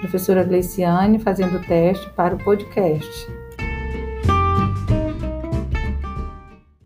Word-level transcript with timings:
Professora 0.00 0.44
Gleiciane 0.44 1.18
fazendo 1.18 1.60
teste 1.66 2.08
para 2.10 2.34
o 2.34 2.38
podcast. 2.38 3.28